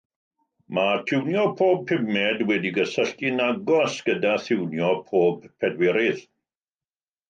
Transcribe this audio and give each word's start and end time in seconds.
Mae 0.77 1.03
tiwnio 1.11 1.43
pob 1.59 1.83
pumed 1.91 2.41
wedi'i 2.49 2.73
gysylltu'n 2.79 3.45
agos 3.51 4.01
gyda 4.11 4.35
thiwnio 4.49 4.93
pob 5.15 5.49
pedwerydd. 5.63 6.31